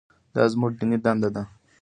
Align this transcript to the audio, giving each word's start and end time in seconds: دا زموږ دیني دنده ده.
دا 0.33 0.43
زموږ 0.51 0.71
دیني 0.79 0.97
دنده 1.03 1.29
ده. 1.35 1.43